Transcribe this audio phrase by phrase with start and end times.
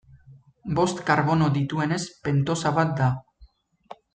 [0.79, 3.11] Bost karbono dituenez pentosa bat da.